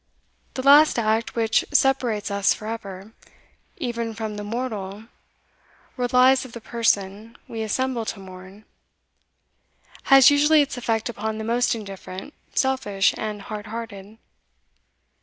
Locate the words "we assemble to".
7.47-8.19